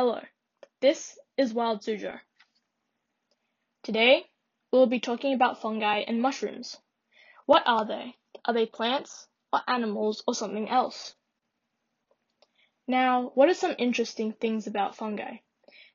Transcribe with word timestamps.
Hello, 0.00 0.20
this 0.80 1.18
is 1.36 1.52
Wild 1.52 1.80
Suzhou. 1.80 2.20
Today, 3.82 4.26
we 4.70 4.78
will 4.78 4.86
be 4.86 5.00
talking 5.00 5.34
about 5.34 5.60
fungi 5.60 6.04
and 6.06 6.22
mushrooms. 6.22 6.76
What 7.46 7.64
are 7.66 7.84
they? 7.84 8.14
Are 8.44 8.54
they 8.54 8.66
plants, 8.66 9.26
or 9.52 9.60
animals, 9.66 10.22
or 10.24 10.36
something 10.36 10.68
else? 10.68 11.16
Now, 12.86 13.32
what 13.34 13.48
are 13.48 13.54
some 13.54 13.74
interesting 13.76 14.34
things 14.34 14.68
about 14.68 14.94
fungi? 14.94 15.38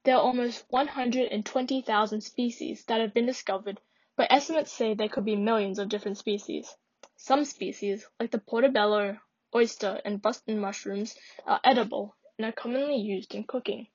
There 0.03 0.17
are 0.17 0.21
almost 0.21 0.65
120,000 0.69 2.19
species 2.19 2.83
that 2.87 2.99
have 2.99 3.13
been 3.13 3.25
discovered, 3.25 3.79
but 4.17 4.27
estimates 4.29 4.73
say 4.73 4.95
there 4.95 5.07
could 5.07 5.23
be 5.23 5.37
millions 5.37 5.79
of 5.79 5.87
different 5.87 6.17
species. 6.17 6.75
Some 7.15 7.45
species, 7.45 8.05
like 8.19 8.31
the 8.31 8.39
portobello, 8.39 9.19
oyster, 9.55 10.01
and 10.03 10.21
button 10.21 10.59
mushrooms, 10.59 11.15
are 11.45 11.61
edible 11.63 12.17
and 12.37 12.45
are 12.47 12.51
commonly 12.51 12.97
used 12.97 13.33
in 13.33 13.45
cooking. 13.45 13.87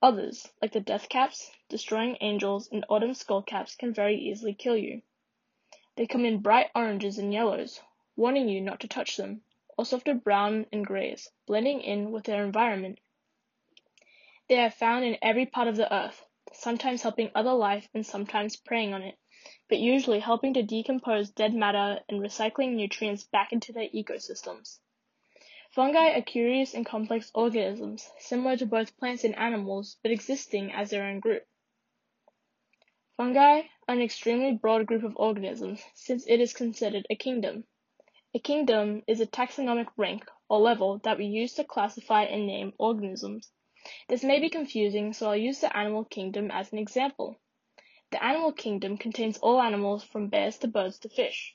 Others, 0.00 0.48
like 0.62 0.70
the 0.70 0.80
deathcaps, 0.80 1.50
destroying 1.68 2.16
angels, 2.20 2.68
and 2.70 2.84
autumn 2.88 3.14
skullcaps 3.14 3.76
can 3.76 3.92
very 3.92 4.16
easily 4.16 4.54
kill 4.54 4.76
you. 4.76 5.02
They 5.96 6.06
come 6.06 6.24
in 6.24 6.38
bright 6.38 6.70
oranges 6.72 7.18
and 7.18 7.32
yellows, 7.32 7.80
warning 8.14 8.48
you 8.48 8.60
not 8.60 8.78
to 8.80 8.88
touch 8.88 9.16
them, 9.16 9.42
or 9.76 9.84
softer 9.84 10.14
brown 10.14 10.66
and 10.70 10.86
grays, 10.86 11.32
blending 11.46 11.80
in 11.80 12.12
with 12.12 12.24
their 12.24 12.44
environment. 12.44 13.00
They 14.48 14.60
are 14.60 14.70
found 14.70 15.04
in 15.04 15.18
every 15.20 15.46
part 15.46 15.66
of 15.66 15.74
the 15.74 15.92
earth, 15.92 16.24
sometimes 16.52 17.02
helping 17.02 17.32
other 17.34 17.52
life 17.52 17.88
and 17.92 18.06
sometimes 18.06 18.54
preying 18.54 18.94
on 18.94 19.02
it, 19.02 19.18
but 19.68 19.78
usually 19.78 20.20
helping 20.20 20.54
to 20.54 20.62
decompose 20.62 21.30
dead 21.30 21.54
matter 21.54 22.04
and 22.08 22.20
recycling 22.20 22.76
nutrients 22.76 23.24
back 23.24 23.52
into 23.52 23.72
their 23.72 23.88
ecosystems. 23.88 24.78
Fungi 25.78 26.18
are 26.18 26.22
curious 26.22 26.74
and 26.74 26.84
complex 26.84 27.30
organisms, 27.36 28.10
similar 28.18 28.56
to 28.56 28.66
both 28.66 28.98
plants 28.98 29.22
and 29.22 29.36
animals, 29.36 29.96
but 30.02 30.10
existing 30.10 30.72
as 30.72 30.90
their 30.90 31.04
own 31.04 31.20
group. 31.20 31.46
Fungi 33.16 33.60
are 33.86 33.94
an 33.94 34.00
extremely 34.00 34.50
broad 34.50 34.86
group 34.86 35.04
of 35.04 35.14
organisms, 35.14 35.80
since 35.94 36.26
it 36.26 36.40
is 36.40 36.52
considered 36.52 37.06
a 37.08 37.14
kingdom. 37.14 37.62
A 38.34 38.40
kingdom 38.40 39.04
is 39.06 39.20
a 39.20 39.26
taxonomic 39.28 39.86
rank 39.96 40.28
or 40.48 40.58
level 40.58 40.98
that 41.04 41.16
we 41.16 41.26
use 41.26 41.54
to 41.54 41.62
classify 41.62 42.24
and 42.24 42.44
name 42.44 42.72
organisms. 42.78 43.52
This 44.08 44.24
may 44.24 44.40
be 44.40 44.50
confusing, 44.50 45.12
so 45.12 45.28
I'll 45.28 45.36
use 45.36 45.60
the 45.60 45.76
animal 45.76 46.04
kingdom 46.06 46.50
as 46.50 46.72
an 46.72 46.78
example. 46.78 47.38
The 48.10 48.20
animal 48.20 48.50
kingdom 48.50 48.98
contains 48.98 49.38
all 49.38 49.62
animals 49.62 50.02
from 50.02 50.26
bears 50.26 50.58
to 50.58 50.66
birds 50.66 50.98
to 50.98 51.08
fish. 51.08 51.54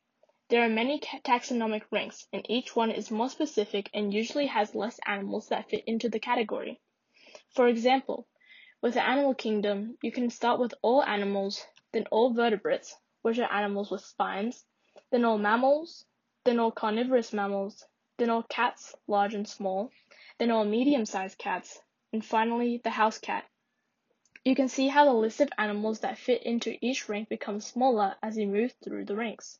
There 0.53 0.63
are 0.63 0.69
many 0.69 0.99
taxonomic 0.99 1.81
ranks, 1.89 2.27
and 2.31 2.45
each 2.47 2.75
one 2.75 2.91
is 2.91 3.09
more 3.09 3.27
specific 3.27 3.89
and 3.91 4.13
usually 4.13 4.45
has 4.45 4.75
less 4.75 4.99
animals 5.03 5.47
that 5.47 5.67
fit 5.67 5.83
into 5.87 6.09
the 6.09 6.19
category. 6.19 6.79
For 7.55 7.67
example, 7.67 8.27
with 8.79 8.93
the 8.93 9.03
animal 9.03 9.33
kingdom, 9.33 9.97
you 10.03 10.11
can 10.11 10.29
start 10.29 10.59
with 10.59 10.75
all 10.83 11.03
animals, 11.03 11.65
then 11.91 12.05
all 12.11 12.35
vertebrates, 12.35 12.95
which 13.23 13.39
are 13.39 13.51
animals 13.51 13.89
with 13.89 14.05
spines, 14.05 14.63
then 15.09 15.25
all 15.25 15.39
mammals, 15.39 16.05
then 16.43 16.59
all 16.59 16.71
carnivorous 16.71 17.33
mammals, 17.33 17.83
then 18.19 18.29
all 18.29 18.43
cats, 18.43 18.93
large 19.07 19.33
and 19.33 19.47
small, 19.47 19.89
then 20.37 20.51
all 20.51 20.65
medium-sized 20.65 21.39
cats, 21.39 21.81
and 22.11 22.23
finally 22.23 22.79
the 22.83 22.91
house 22.91 23.17
cat. 23.17 23.49
You 24.45 24.53
can 24.53 24.67
see 24.67 24.87
how 24.87 25.05
the 25.05 25.13
list 25.13 25.41
of 25.41 25.49
animals 25.57 26.01
that 26.01 26.19
fit 26.19 26.43
into 26.43 26.77
each 26.79 27.09
rank 27.09 27.27
becomes 27.27 27.65
smaller 27.65 28.17
as 28.21 28.37
you 28.37 28.45
move 28.45 28.75
through 28.83 29.05
the 29.05 29.15
ranks. 29.15 29.57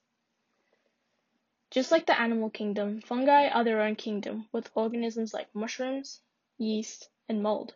Just 1.73 1.91
like 1.91 2.05
the 2.05 2.21
animal 2.21 2.51
kingdom, 2.51 3.01
fungi 3.01 3.47
are 3.47 3.63
their 3.63 3.81
own 3.81 3.95
kingdom, 3.95 4.47
with 4.51 4.69
organisms 4.75 5.33
like 5.33 5.55
mushrooms, 5.55 6.21
yeast, 6.59 7.09
and 7.27 7.41
mold. 7.41 7.73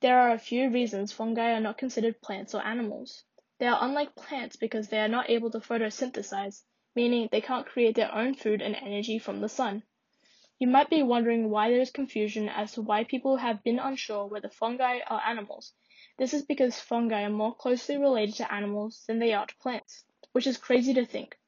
There 0.00 0.18
are 0.18 0.32
a 0.32 0.38
few 0.40 0.68
reasons 0.68 1.12
fungi 1.12 1.52
are 1.52 1.60
not 1.60 1.78
considered 1.78 2.20
plants 2.20 2.56
or 2.56 2.62
animals. 2.66 3.22
They 3.58 3.68
are 3.68 3.78
unlike 3.80 4.16
plants 4.16 4.56
because 4.56 4.88
they 4.88 4.98
are 4.98 5.06
not 5.06 5.30
able 5.30 5.48
to 5.52 5.60
photosynthesize, 5.60 6.64
meaning 6.96 7.28
they 7.30 7.40
can't 7.40 7.68
create 7.68 7.94
their 7.94 8.12
own 8.12 8.34
food 8.34 8.60
and 8.60 8.74
energy 8.74 9.20
from 9.20 9.40
the 9.40 9.48
sun. 9.48 9.84
You 10.58 10.66
might 10.66 10.90
be 10.90 11.04
wondering 11.04 11.50
why 11.50 11.70
there 11.70 11.80
is 11.80 11.92
confusion 11.92 12.48
as 12.48 12.72
to 12.72 12.82
why 12.82 13.04
people 13.04 13.36
have 13.36 13.62
been 13.62 13.78
unsure 13.78 14.26
whether 14.26 14.48
fungi 14.48 14.98
are 15.06 15.22
animals. 15.24 15.72
This 16.18 16.34
is 16.34 16.44
because 16.44 16.80
fungi 16.80 17.22
are 17.22 17.30
more 17.30 17.54
closely 17.54 17.96
related 17.96 18.34
to 18.38 18.52
animals 18.52 19.04
than 19.06 19.20
they 19.20 19.32
are 19.34 19.46
to 19.46 19.56
plants, 19.58 20.02
which 20.32 20.48
is 20.48 20.56
crazy 20.56 20.92
to 20.94 21.06
think. 21.06 21.38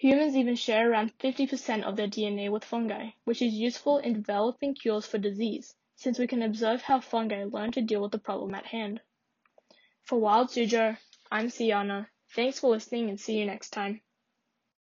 Humans 0.00 0.34
even 0.34 0.56
share 0.56 0.90
around 0.90 1.18
50% 1.18 1.82
of 1.82 1.94
their 1.94 2.08
DNA 2.08 2.50
with 2.50 2.64
fungi, 2.64 3.10
which 3.24 3.42
is 3.42 3.52
useful 3.52 3.98
in 3.98 4.14
developing 4.14 4.74
cures 4.74 5.04
for 5.04 5.18
disease, 5.18 5.74
since 5.94 6.18
we 6.18 6.26
can 6.26 6.40
observe 6.40 6.80
how 6.80 7.00
fungi 7.00 7.44
learn 7.44 7.70
to 7.72 7.82
deal 7.82 8.00
with 8.00 8.12
the 8.12 8.18
problem 8.18 8.54
at 8.54 8.64
hand. 8.64 9.02
For 10.04 10.18
Wild 10.18 10.48
Suzhou, 10.48 10.96
I'm 11.30 11.48
Siana. 11.48 12.06
Thanks 12.34 12.60
for 12.60 12.70
listening 12.70 13.10
and 13.10 13.20
see 13.20 13.40
you 13.40 13.44
next 13.44 13.74
time. 13.74 14.00